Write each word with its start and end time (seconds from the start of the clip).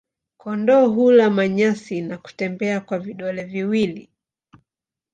Kondoo 0.37 0.89
hula 0.91 1.29
manyasi 1.29 2.01
na 2.01 2.17
kutembea 2.17 2.79
kwa 2.81 2.99
vidole 2.99 3.43
viwili. 3.43 4.09